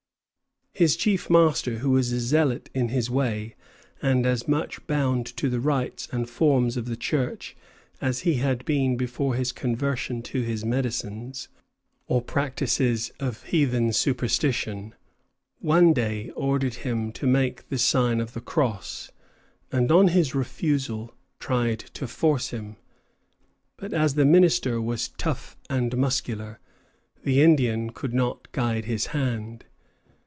His 0.73 0.95
chief 0.95 1.29
master, 1.29 1.79
who 1.79 1.91
was 1.91 2.13
a 2.13 2.19
zealot 2.19 2.69
in 2.73 2.89
his 2.89 3.09
way, 3.11 3.55
and 4.01 4.25
as 4.25 4.47
much 4.47 4.87
bound 4.87 5.25
to 5.35 5.49
the 5.49 5.59
rites 5.59 6.07
and 6.13 6.27
forms 6.29 6.77
of 6.77 6.85
the 6.85 6.95
Church 6.95 7.57
as 7.99 8.19
he 8.21 8.35
had 8.35 8.63
been 8.63 8.95
before 8.95 9.35
his 9.35 9.51
conversion 9.51 10.21
to 10.23 10.41
his 10.41 10.63
"medicines," 10.63 11.49
or 12.07 12.21
practices 12.21 13.11
of 13.19 13.43
heathen 13.43 13.91
superstition, 13.91 14.95
one 15.59 15.91
day 15.91 16.29
ordered 16.31 16.75
him 16.75 17.11
to 17.11 17.27
make 17.27 17.67
the 17.67 17.77
sign 17.77 18.21
of 18.21 18.31
the 18.33 18.41
cross, 18.41 19.11
and 19.73 19.91
on 19.91 20.07
his 20.07 20.33
refusal, 20.33 21.13
tried 21.37 21.79
to 21.79 22.07
force 22.07 22.49
him. 22.51 22.77
But 23.75 23.93
as 23.93 24.13
the 24.15 24.25
minister 24.25 24.81
was 24.81 25.09
tough 25.09 25.57
and 25.69 25.95
muscular, 25.97 26.59
the 27.23 27.41
Indian 27.41 27.89
could 27.91 28.13
not 28.13 28.51
guide 28.53 28.85
his 28.85 29.07
hand. 29.07 29.65